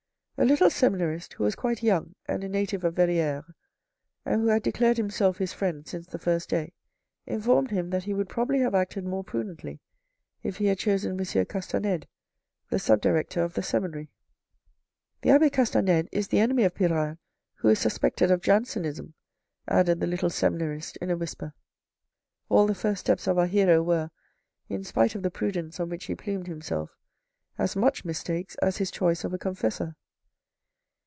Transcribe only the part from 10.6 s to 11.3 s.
had chosen M.